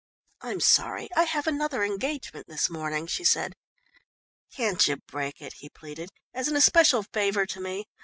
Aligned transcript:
"I'm 0.41 0.59
sorry 0.61 1.09
I 1.15 1.25
have 1.25 1.45
another 1.45 1.83
engagement 1.83 2.47
this 2.47 2.71
morning," 2.71 3.05
she 3.05 3.23
said. 3.23 3.53
"Can't 4.51 4.87
you 4.87 4.97
break 4.97 5.39
it?" 5.43 5.53
he 5.59 5.69
pleaded, 5.69 6.09
"as 6.33 6.47
an 6.47 6.55
especial 6.55 7.03
favour 7.03 7.45
to 7.45 7.59
me? 7.61 7.85